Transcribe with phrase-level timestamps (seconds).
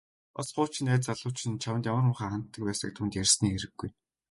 [0.37, 3.89] Бас хуучин найз залуу чинь чамд ямар муухай ханддаг байсныг түүнд ярьсны хэрэггүй.